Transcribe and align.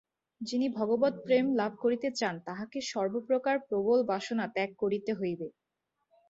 যিনি 0.41 0.67
ভগবৎপ্রেম 0.77 1.45
লাভ 1.55 1.71
করিতে 1.79 2.07
চান, 2.11 2.35
তাঁহাকে 2.47 2.79
সর্বপ্রকার 2.91 3.55
প্রবল 3.67 3.99
বাসনা 4.09 4.45
ত্যাগ 4.47 4.69
করিতে 4.81 5.11
হইবে। 5.13 5.47